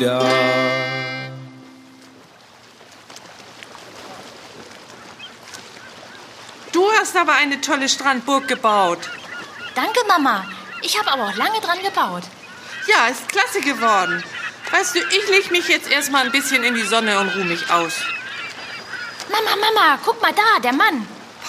[0.00, 0.26] da.
[6.72, 9.10] Du hast aber eine tolle Strandburg gebaut.
[9.74, 10.46] Danke, Mama.
[10.82, 12.22] Ich habe aber auch lange dran gebaut.
[12.86, 14.22] Ja, ist klasse geworden.
[14.70, 17.70] Weißt du, ich leg mich jetzt erstmal ein bisschen in die Sonne und ruh mich
[17.70, 17.94] aus.
[19.30, 21.06] Mama, Mama, guck mal da, der Mann.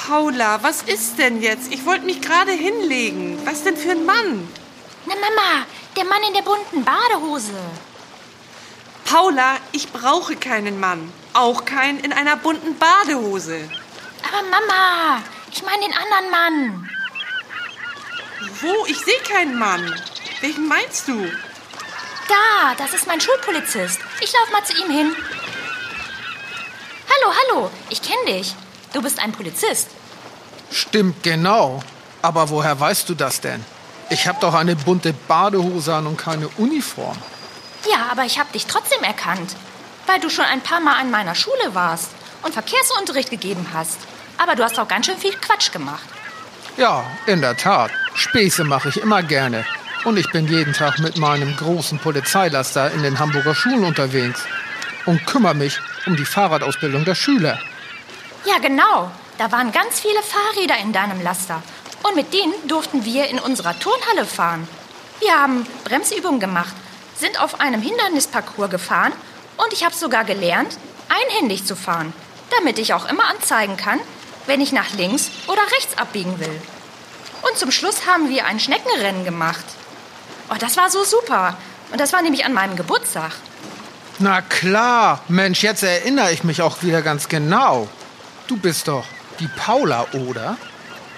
[0.08, 1.72] Paula, was ist denn jetzt?
[1.72, 3.40] Ich wollte mich gerade hinlegen.
[3.46, 4.48] Was denn für ein Mann?
[5.06, 5.66] Na, Mama,
[5.96, 7.54] der Mann in der bunten Badehose.
[9.12, 11.12] Paula, ich brauche keinen Mann.
[11.34, 13.70] Auch keinen in einer bunten Badehose.
[14.26, 16.90] Aber Mama, ich meine den anderen Mann.
[18.62, 18.86] Wo?
[18.86, 19.94] Ich sehe keinen Mann.
[20.40, 21.26] Welchen meinst du?
[22.30, 24.00] Da, das ist mein Schulpolizist.
[24.22, 25.14] Ich lauf mal zu ihm hin.
[27.10, 28.56] Hallo, hallo, ich kenne dich.
[28.94, 29.90] Du bist ein Polizist.
[30.72, 31.84] Stimmt genau.
[32.22, 33.66] Aber woher weißt du das denn?
[34.10, 37.18] Ich habe doch eine bunte Badehose an und keine Uniform.
[37.90, 39.56] Ja, aber ich habe dich trotzdem erkannt,
[40.06, 42.12] weil du schon ein paar Mal an meiner Schule warst
[42.44, 43.98] und Verkehrsunterricht gegeben hast.
[44.38, 46.04] Aber du hast auch ganz schön viel Quatsch gemacht.
[46.78, 47.92] Ja, in der Tat.
[48.16, 49.66] Späße mache ich immer gerne.
[50.04, 54.44] Und ich bin jeden Tag mit meinem großen Polizeilaster in den Hamburger Schulen unterwegs
[55.06, 57.60] und kümmere mich um die Fahrradausbildung der Schüler.
[58.46, 59.12] Ja, genau.
[59.38, 61.62] Da waren ganz viele Fahrräder in deinem Laster.
[62.04, 64.68] Und mit denen durften wir in unserer Turnhalle fahren.
[65.20, 66.74] Wir haben Bremsübungen gemacht,
[67.22, 69.14] sind auf einem Hindernisparcours gefahren
[69.58, 70.78] und ich habe sogar gelernt,
[71.08, 72.14] einhändig zu fahren,
[72.58, 74.00] damit ich auch immer anzeigen kann,
[74.48, 76.62] wenn ich nach links oder rechts abbiegen will.
[77.44, 79.64] Und zum Schluss haben wir ein Schneckenrennen gemacht.
[80.50, 81.58] Oh, das war so super.
[81.92, 83.32] Und das war nämlich an meinem Geburtstag.
[84.20, 87.88] Na klar, Mensch, jetzt erinnere ich mich auch wieder ganz genau.
[88.48, 89.06] Du bist doch
[89.40, 90.58] die Paula, oder?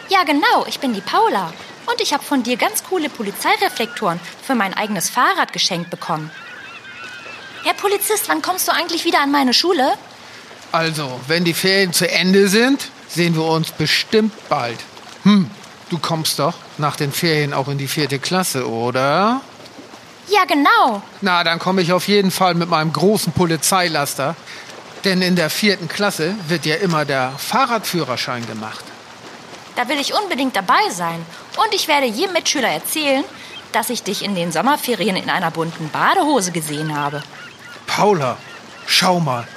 [0.09, 1.51] Ja, genau, ich bin die Paula.
[1.85, 6.31] Und ich habe von dir ganz coole Polizeireflektoren für mein eigenes Fahrrad geschenkt bekommen.
[7.63, 9.93] Herr Polizist, wann kommst du eigentlich wieder an meine Schule?
[10.71, 14.79] Also, wenn die Ferien zu Ende sind, sehen wir uns bestimmt bald.
[15.23, 15.49] Hm,
[15.89, 19.41] du kommst doch nach den Ferien auch in die vierte Klasse, oder?
[20.27, 21.01] Ja, genau.
[21.21, 24.35] Na, dann komme ich auf jeden Fall mit meinem großen Polizeilaster.
[25.03, 28.85] Denn in der vierten Klasse wird ja immer der Fahrradführerschein gemacht.
[29.75, 31.25] Da will ich unbedingt dabei sein.
[31.57, 33.23] Und ich werde jedem Mitschüler erzählen,
[33.71, 37.23] dass ich dich in den Sommerferien in einer bunten Badehose gesehen habe.
[37.87, 38.37] Paula,
[38.85, 39.47] schau mal.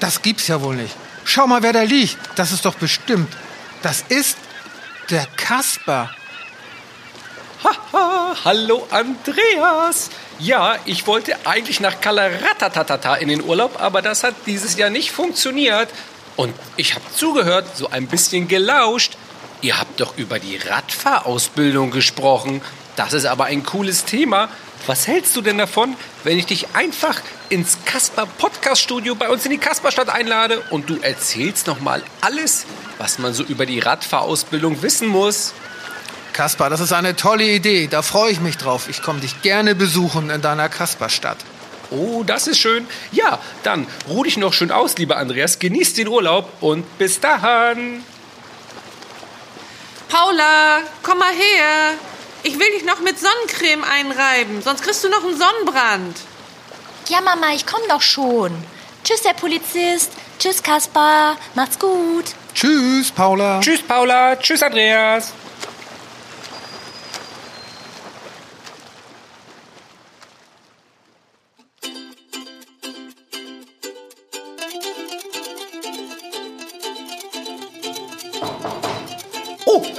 [0.00, 0.94] Das gibt's ja wohl nicht.
[1.24, 2.18] Schau mal, wer da liegt.
[2.36, 3.32] Das ist doch bestimmt.
[3.82, 4.36] Das ist
[5.10, 6.10] der Kasper.
[7.64, 10.10] Haha, hallo Andreas.
[10.38, 15.12] Ja, ich wollte eigentlich nach Kalaratatata in den Urlaub, aber das hat dieses Jahr nicht
[15.12, 15.88] funktioniert.
[16.36, 19.16] Und ich habe zugehört, so ein bisschen gelauscht.
[19.62, 22.60] Ihr habt doch über die Radfahrausbildung gesprochen.
[22.96, 24.48] Das ist aber ein cooles Thema.
[24.88, 29.44] Was hältst du denn davon, wenn ich dich einfach ins Kasper Podcast Studio bei uns
[29.44, 32.66] in die Kasperstadt einlade und du erzählst noch mal alles,
[32.98, 35.54] was man so über die Radfahrausbildung wissen muss?
[36.32, 37.86] Kaspar, das ist eine tolle Idee.
[37.86, 38.88] Da freue ich mich drauf.
[38.88, 41.38] Ich komme dich gerne besuchen in deiner Kasperstadt.
[41.90, 42.88] Oh, das ist schön.
[43.12, 45.60] Ja, dann ruh dich noch schön aus, lieber Andreas.
[45.60, 48.02] Genieß den Urlaub und bis dahin.
[50.12, 51.94] Paula, komm mal her.
[52.42, 56.18] Ich will dich noch mit Sonnencreme einreiben, sonst kriegst du noch einen Sonnenbrand.
[57.08, 58.52] Ja, Mama, ich komme doch schon.
[59.04, 60.12] Tschüss, Herr Polizist.
[60.38, 61.38] Tschüss, Kaspar.
[61.54, 62.26] Macht's gut.
[62.54, 63.60] Tschüss, Paula.
[63.60, 64.36] Tschüss, Paula.
[64.36, 65.32] Tschüss, Andreas.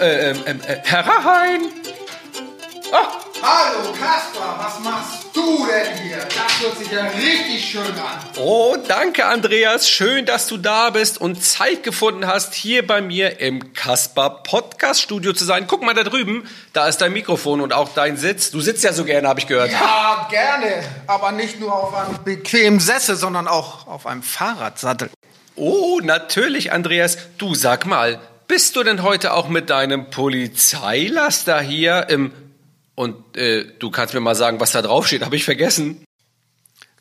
[0.04, 1.62] Äh, ähm, ähm, äh, Herr Rahein.
[2.92, 3.08] Ah,
[3.42, 6.18] Hallo, Kaspar, was machst du denn hier?
[6.18, 8.20] Das hört sich ja richtig schön an.
[8.38, 9.90] Oh, danke, Andreas.
[9.90, 15.02] Schön, dass du da bist und Zeit gefunden hast, hier bei mir im Kasper Podcast
[15.02, 15.68] Studio zu sein.
[15.68, 18.52] Guck mal da drüben, da ist dein Mikrofon und auch dein Sitz.
[18.52, 19.72] Du sitzt ja so gerne, habe ich gehört.
[19.72, 20.84] Ja, gerne.
[21.08, 25.10] Aber nicht nur auf einem bequemen Sessel, sondern auch auf einem Fahrradsattel.
[25.56, 27.18] Oh, natürlich, Andreas.
[27.38, 28.20] Du sag mal,
[28.54, 32.32] bist du denn heute auch mit deinem Polizeilaster hier im...
[32.94, 36.06] Und äh, du kannst mir mal sagen, was da drauf steht, habe ich vergessen.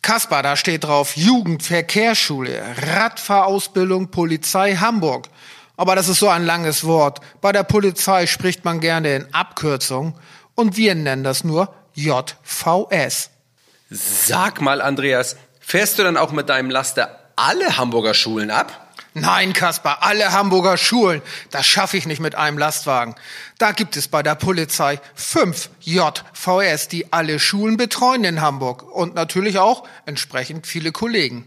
[0.01, 2.59] Kaspar, da steht drauf Jugendverkehrsschule,
[2.95, 5.29] Radfahrausbildung Polizei Hamburg.
[5.77, 7.21] Aber das ist so ein langes Wort.
[7.43, 10.19] Bei der Polizei spricht man gerne in Abkürzung
[10.55, 13.29] und wir nennen das nur JVS.
[13.91, 18.82] Sag mal, Andreas, fährst du dann auch mit deinem Laster alle Hamburger Schulen ab?
[19.15, 21.21] Nein, Kaspar, alle Hamburger Schulen,
[21.51, 23.15] das schaffe ich nicht mit einem Lastwagen.
[23.59, 29.15] Da gibt es bei der Polizei fünf JVS, die alle Schulen betreuen in Hamburg und
[29.15, 31.47] natürlich auch entsprechend viele Kollegen.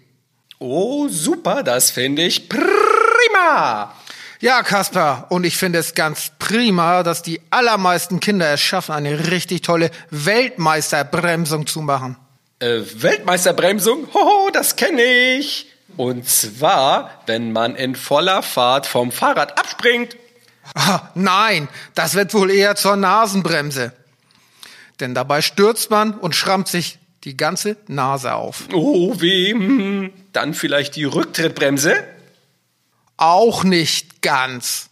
[0.59, 3.93] Oh, super, das finde ich prima.
[4.41, 9.31] Ja, Kaspar, und ich finde es ganz prima, dass die allermeisten Kinder es schaffen, eine
[9.31, 12.15] richtig tolle Weltmeisterbremsung zu machen.
[12.59, 14.07] Äh, Weltmeisterbremsung?
[14.13, 15.74] Hoho, das kenne ich.
[15.97, 20.17] Und zwar, wenn man in voller Fahrt vom Fahrrad abspringt.
[20.73, 23.93] Ah, nein, das wird wohl eher zur Nasenbremse.
[24.99, 28.63] Denn dabei stürzt man und schrammt sich die ganze Nase auf.
[28.73, 29.51] Oh, weh.
[29.51, 32.03] hm, Dann vielleicht die Rücktrittbremse?
[33.17, 34.89] Auch nicht ganz.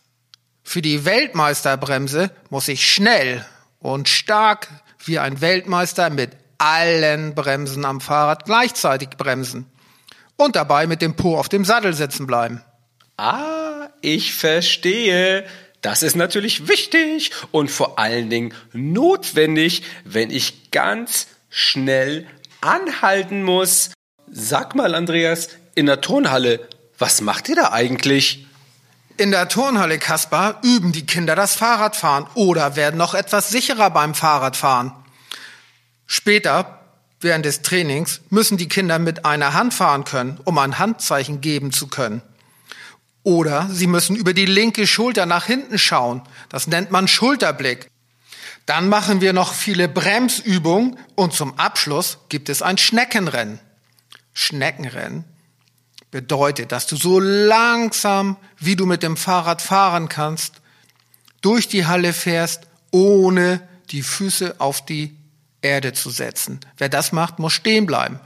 [0.63, 3.45] Für die Weltmeisterbremse muss ich schnell
[3.79, 4.69] und stark
[5.05, 9.65] wie ein Weltmeister mit allen Bremsen am Fahrrad gleichzeitig bremsen
[10.38, 12.62] und dabei mit dem Po auf dem Sattel sitzen bleiben.
[13.18, 15.45] Ah, ich verstehe.
[15.81, 22.25] Das ist natürlich wichtig und vor allen Dingen notwendig, wenn ich ganz schnell
[22.62, 23.91] anhalten muss.
[24.31, 28.47] Sag mal, Andreas, in der Turnhalle, was macht ihr da eigentlich?
[29.18, 34.15] In der Turnhalle Kaspar üben die Kinder das Fahrradfahren oder werden noch etwas sicherer beim
[34.15, 34.94] Fahrradfahren.
[36.07, 36.82] Später,
[37.24, 41.72] während des Trainings, müssen die Kinder mit einer Hand fahren können, um ein Handzeichen geben
[41.72, 42.22] zu können.
[43.24, 46.22] Oder sie müssen über die linke Schulter nach hinten schauen.
[46.50, 47.90] Das nennt man Schulterblick.
[48.66, 53.60] Dann machen wir noch viele Bremsübungen und zum Abschluss gibt es ein Schneckenrennen.
[54.34, 55.25] Schneckenrennen
[56.12, 60.62] bedeutet, dass du so langsam, wie du mit dem Fahrrad fahren kannst,
[61.42, 65.18] durch die Halle fährst, ohne die Füße auf die
[65.63, 66.60] Erde zu setzen.
[66.77, 68.19] Wer das macht, muss stehen bleiben.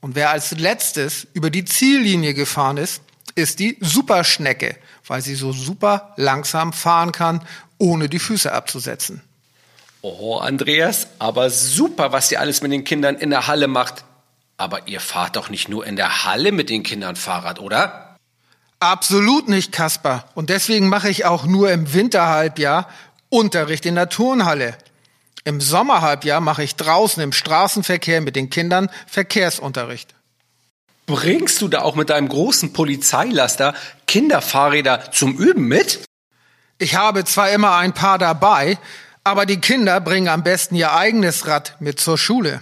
[0.00, 3.02] Und wer als letztes über die Ziellinie gefahren ist,
[3.34, 4.76] ist die Superschnecke,
[5.06, 7.42] weil sie so super langsam fahren kann,
[7.78, 9.22] ohne die Füße abzusetzen.
[10.00, 14.04] Oh, Andreas, aber super, was ihr alles mit den Kindern in der Halle macht.
[14.56, 18.16] Aber ihr fahrt doch nicht nur in der Halle mit den Kindern Fahrrad, oder?
[18.80, 20.24] Absolut nicht, Kasper.
[20.34, 22.88] Und deswegen mache ich auch nur im Winterhalbjahr
[23.28, 24.76] Unterricht in der Turnhalle.
[25.44, 30.14] Im Sommerhalbjahr mache ich draußen im Straßenverkehr mit den Kindern Verkehrsunterricht.
[31.06, 33.74] Bringst du da auch mit deinem großen Polizeilaster
[34.06, 36.00] Kinderfahrräder zum Üben mit?
[36.78, 38.78] Ich habe zwar immer ein paar dabei,
[39.24, 42.60] aber die Kinder bringen am besten ihr eigenes Rad mit zur Schule.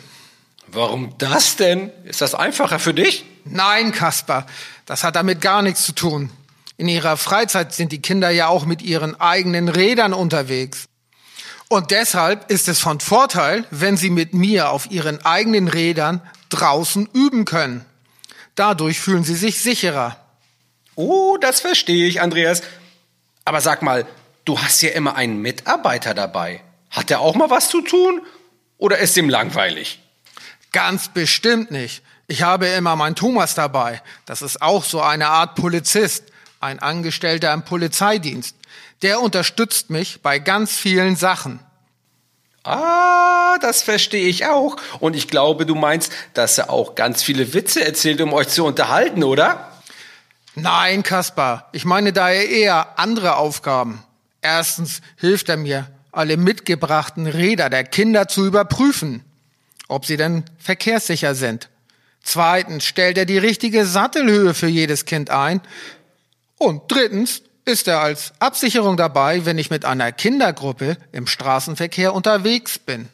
[0.68, 1.90] Warum das denn?
[2.04, 3.24] Ist das einfacher für dich?
[3.44, 4.46] Nein, Kasper,
[4.84, 6.30] das hat damit gar nichts zu tun.
[6.76, 10.86] In ihrer Freizeit sind die Kinder ja auch mit ihren eigenen Rädern unterwegs.
[11.68, 17.08] Und deshalb ist es von Vorteil, wenn sie mit mir auf ihren eigenen Rädern draußen
[17.12, 17.84] üben können.
[18.54, 20.16] Dadurch fühlen sie sich sicherer.
[20.94, 22.62] Oh, das verstehe ich, Andreas.
[23.44, 24.06] Aber sag mal,
[24.44, 26.62] du hast ja immer einen Mitarbeiter dabei.
[26.90, 28.22] Hat der auch mal was zu tun?
[28.78, 30.00] Oder ist ihm langweilig?
[30.72, 32.02] Ganz bestimmt nicht.
[32.28, 34.02] Ich habe immer meinen Thomas dabei.
[34.24, 36.24] Das ist auch so eine Art Polizist,
[36.60, 38.55] ein Angestellter im Polizeidienst.
[39.02, 41.60] Der unterstützt mich bei ganz vielen Sachen.
[42.64, 44.76] Ah, das verstehe ich auch.
[44.98, 48.64] Und ich glaube, du meinst, dass er auch ganz viele Witze erzählt, um euch zu
[48.64, 49.72] unterhalten, oder?
[50.56, 54.02] Nein, Kaspar, ich meine daher eher andere Aufgaben.
[54.40, 59.22] Erstens hilft er mir, alle mitgebrachten Räder der Kinder zu überprüfen,
[59.86, 61.68] ob sie denn verkehrssicher sind.
[62.22, 65.60] Zweitens stellt er die richtige Sattelhöhe für jedes Kind ein.
[66.58, 72.78] Und drittens ist er als Absicherung dabei, wenn ich mit einer Kindergruppe im Straßenverkehr unterwegs
[72.78, 73.08] bin.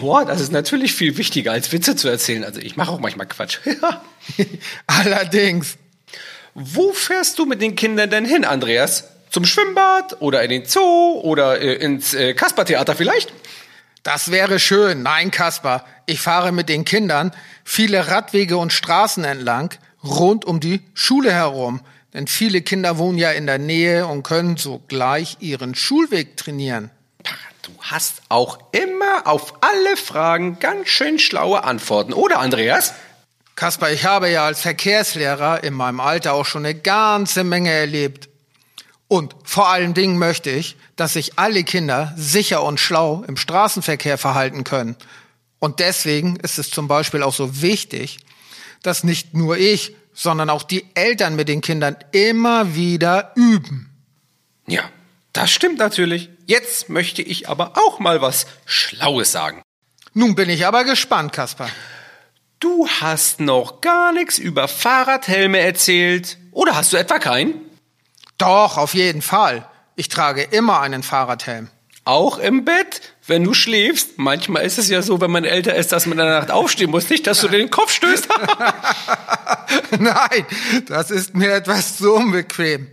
[0.00, 2.44] Boah, das ist natürlich viel wichtiger, als Witze zu erzählen.
[2.44, 3.58] Also ich mache auch manchmal Quatsch.
[4.86, 5.76] Allerdings.
[6.54, 9.04] Wo fährst du mit den Kindern denn hin, Andreas?
[9.30, 13.32] Zum Schwimmbad oder in den Zoo oder äh, ins äh, Kaspertheater vielleicht?
[14.02, 15.02] Das wäre schön.
[15.02, 17.32] Nein, Kaspar, ich fahre mit den Kindern
[17.64, 21.80] viele Radwege und Straßen entlang, rund um die Schule herum.
[22.12, 26.90] Denn viele Kinder wohnen ja in der Nähe und können sogleich ihren Schulweg trainieren.
[27.62, 32.94] Du hast auch immer auf alle Fragen ganz schön schlaue Antworten, oder Andreas?
[33.54, 38.28] Kaspar, ich habe ja als Verkehrslehrer in meinem Alter auch schon eine ganze Menge erlebt.
[39.06, 44.18] Und vor allen Dingen möchte ich, dass sich alle Kinder sicher und schlau im Straßenverkehr
[44.18, 44.96] verhalten können.
[45.58, 48.20] Und deswegen ist es zum Beispiel auch so wichtig,
[48.82, 53.88] dass nicht nur ich, sondern auch die Eltern mit den Kindern immer wieder üben.
[54.66, 54.82] Ja,
[55.32, 56.28] das stimmt natürlich.
[56.44, 59.62] Jetzt möchte ich aber auch mal was Schlaues sagen.
[60.12, 61.70] Nun bin ich aber gespannt, Kaspar.
[62.58, 66.36] Du hast noch gar nichts über Fahrradhelme erzählt.
[66.50, 67.54] Oder hast du etwa keinen?
[68.36, 69.66] Doch, auf jeden Fall.
[69.96, 71.70] Ich trage immer einen Fahrradhelm.
[72.04, 74.18] Auch im Bett, wenn du schläfst.
[74.18, 76.90] Manchmal ist es ja so, wenn man älter ist, dass man in der Nacht aufstehen
[76.90, 77.08] muss.
[77.08, 78.28] Nicht, dass du dir den Kopf stößt.
[79.98, 80.46] Nein,
[80.86, 82.88] das ist mir etwas zu unbequem.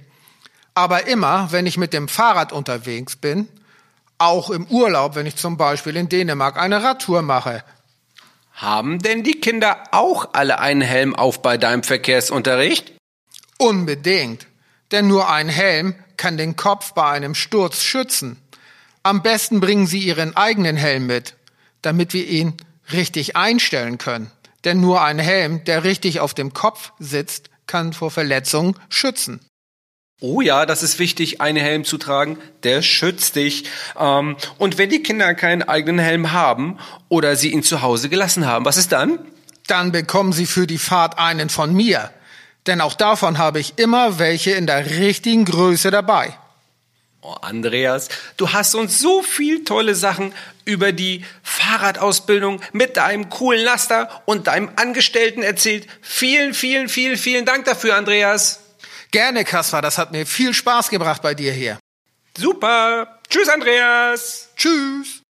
[0.73, 3.47] Aber immer, wenn ich mit dem Fahrrad unterwegs bin,
[4.19, 7.63] auch im Urlaub, wenn ich zum Beispiel in Dänemark eine Radtour mache,
[8.53, 12.93] Haben denn die Kinder auch alle einen Helm auf bei deinem Verkehrsunterricht?
[13.59, 14.47] unbedingt.
[14.91, 18.37] Denn nur ein Helm kann den Kopf bei einem Sturz schützen.
[19.07, 21.35] Am besten bringen Sie Ihren eigenen Helm mit,
[21.81, 22.55] damit wir ihn
[22.91, 24.31] richtig einstellen können.
[24.65, 29.39] Denn nur ein Helm, der richtig auf dem Kopf sitzt, kann vor Verletzungen schützen.
[30.19, 32.37] Oh ja, das ist wichtig, einen Helm zu tragen.
[32.63, 33.63] Der schützt dich.
[33.97, 38.45] Ähm, und wenn die Kinder keinen eigenen Helm haben oder sie ihn zu Hause gelassen
[38.45, 39.19] haben, was ist dann?
[39.67, 42.11] Dann bekommen Sie für die Fahrt einen von mir.
[42.65, 46.37] Denn auch davon habe ich immer welche in der richtigen Größe dabei.
[47.29, 48.07] Oh, Andreas,
[48.37, 54.47] du hast uns so viel tolle Sachen über die Fahrradausbildung mit deinem coolen Laster und
[54.47, 55.87] deinem Angestellten erzählt.
[56.01, 58.61] Vielen, vielen, vielen, vielen Dank dafür, Andreas.
[59.11, 61.79] Gerne, Kaspar, das hat mir viel Spaß gebracht bei dir hier.
[62.37, 63.19] Super.
[63.27, 64.47] Tschüss, Andreas.
[64.55, 65.21] Tschüss.